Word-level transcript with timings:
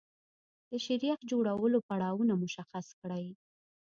د 0.69 0.71
شیریخ 0.85 1.17
جوړولو 1.31 1.77
پړاوونه 1.87 2.33
مشخص 2.43 2.85
کړئ. 3.01 3.25